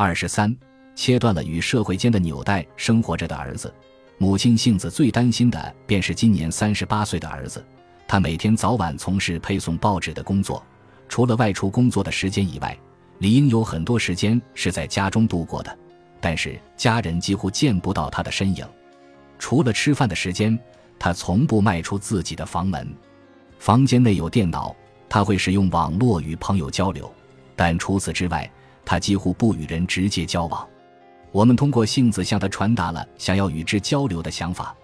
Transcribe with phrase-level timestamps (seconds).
[0.00, 0.56] 二十三，
[0.94, 3.74] 切断了与社会间的纽带，生活着的儿子。
[4.16, 7.66] 母亲杏子最担心的便是今年三十八岁的儿子。
[8.06, 10.64] 他每天早晚从事配送报纸的工作，
[11.08, 12.78] 除了外出工作的时间以外，
[13.18, 15.78] 理应有很多时间是在家中度过的。
[16.20, 18.64] 但是家人几乎见不到他的身影。
[19.36, 20.56] 除了吃饭的时间，
[20.96, 22.88] 他从不迈出自己的房门。
[23.58, 24.72] 房间内有电脑，
[25.08, 27.12] 他会使用网络与朋友交流，
[27.56, 28.48] 但除此之外，
[28.88, 30.66] 他几乎不与人直接交往。
[31.30, 34.74] 我们通过性子向他传达了想要与之交流的想法，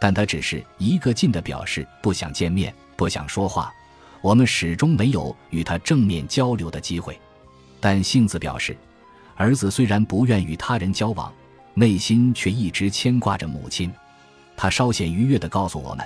[0.00, 3.72] 但他只是一个劲地表示不想见面、不想说话。
[4.20, 7.16] 我们始终没有与他正面交流的机会。
[7.78, 8.76] 但性子表示，
[9.36, 11.32] 儿子虽然不愿与他人交往，
[11.72, 13.92] 内心却一直牵挂着母亲。
[14.56, 16.04] 他稍显愉悦地告诉我们，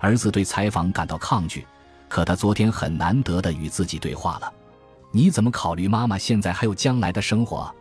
[0.00, 1.64] 儿子对采访感到抗拒，
[2.08, 4.52] 可他昨天很难得地与自己对话了。
[5.16, 7.74] 你怎么考虑妈妈现在还有将来的生活？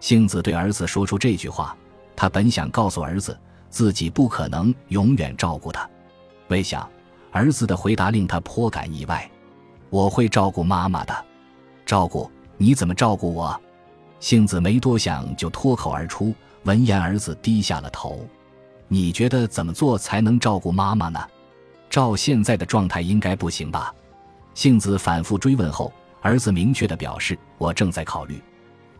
[0.00, 1.76] 杏子对儿子说出这句话，
[2.16, 3.38] 他本想告诉儿子
[3.70, 5.88] 自己不可能永远照顾他，
[6.48, 6.90] 未想
[7.30, 9.30] 儿子的回答令他颇感意外。
[9.90, 11.24] 我会照顾妈妈的，
[11.86, 13.56] 照顾你怎么照顾我？
[14.18, 16.34] 杏子没多想就脱口而出。
[16.64, 18.26] 闻言，儿子低下了头。
[18.88, 21.20] 你觉得怎么做才能照顾妈妈呢？
[21.88, 23.94] 照现在的状态应该不行吧？
[24.54, 25.92] 杏子反复追问后，
[26.22, 28.40] 儿子明确的表示：“我正在考虑。”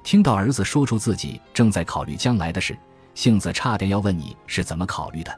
[0.04, 2.76] 听到儿子说出自己正在考虑将来的事，
[3.14, 5.32] 杏子差点要问你是怎么考虑的，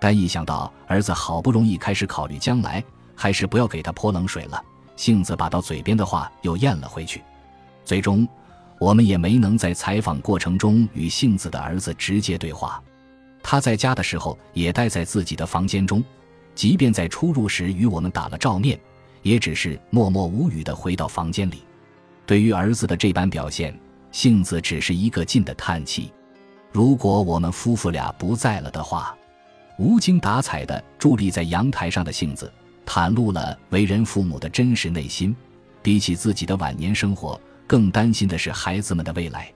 [0.00, 2.82] 但一想到儿子好不容易开始考虑将来，
[3.14, 4.64] 还是不要给他泼冷水了。
[4.96, 7.22] 杏子把到嘴边的话又咽了回去。
[7.84, 8.26] 最终，
[8.78, 12.82] 我们也没能在采访过程中与杏子的儿子直接对话。
[13.42, 16.02] 他在家的时候也待在自己的房间中，
[16.54, 18.78] 即便在出入时与我们打了照面，
[19.22, 21.62] 也只是默默无语地回到房间里。
[22.26, 23.78] 对于儿子的这般表现，
[24.12, 26.12] 杏子只是一个劲的叹气。
[26.72, 29.16] 如果我们夫妇俩不在了的话，
[29.78, 32.52] 无精打采的伫立在阳台上的杏子，
[32.86, 35.34] 袒露了为人父母的真实内心。
[35.82, 39.52] 比起自己的晚年生活，更担心的是孩子们的未来。